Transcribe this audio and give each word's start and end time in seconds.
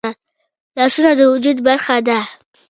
لاسونه 0.77 1.11
د 1.19 1.21
وجود 1.31 1.57
برخه 1.67 1.95
ده 2.07 2.19